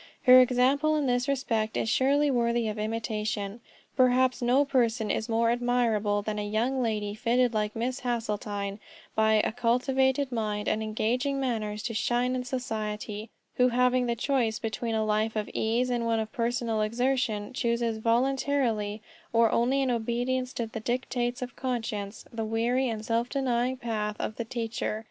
[0.23, 3.59] Her example in this respect is surely worthy of imitation.
[3.95, 8.79] Perhaps no person is more admirable than a young lady fitted like Miss Hasseltine
[9.13, 14.57] by a cultivated mind and engaging manners to shine in society, who having the choice
[14.57, 19.91] between a life of ease and one of personal exertion, chooses voluntarily, or only in
[19.91, 24.99] obedience to the dictates of conscience, the weary and self denying path of the teacher.